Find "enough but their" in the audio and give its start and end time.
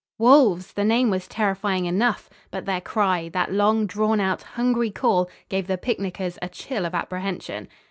1.85-2.81